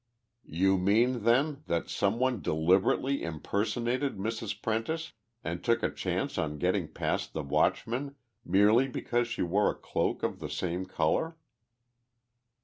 [0.49, 4.59] "You mean, then, that some one deliberately impersonated Mrs.
[4.59, 9.75] Prentice and took a chance on getting past the watchman merely because she wore a
[9.75, 11.37] cloak of the same color?"